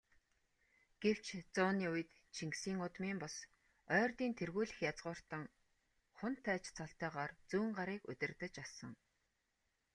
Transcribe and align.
Гэвч, 1.03 1.25
зууны 1.55 1.85
үед 1.93 2.09
Чингисийн 2.35 2.79
удмын 2.85 3.17
бус, 3.21 3.35
Ойрдын 3.99 4.31
тэргүүлэх 4.39 4.79
язгууртан 4.91 5.43
хунтайж 6.17 6.63
цолтойгоор 6.77 7.31
Зүүнгарыг 7.49 8.01
удирдаж 8.11 8.53
асан. 8.65 8.91